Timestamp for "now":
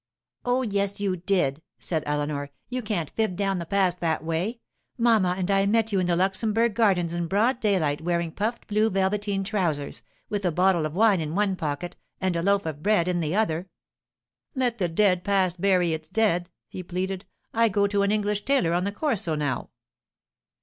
19.35-19.69